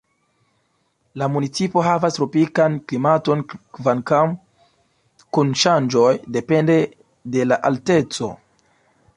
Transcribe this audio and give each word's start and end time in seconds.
La 1.21 1.27
municipo 1.33 1.83
havas 1.87 2.17
tropikan 2.19 2.79
klimaton 2.91 3.45
kvankam 3.53 4.33
kun 5.39 5.53
ŝanĝoj 5.65 6.09
depende 6.39 6.79
de 7.37 7.49
la 7.53 7.61
alteco. 7.71 8.33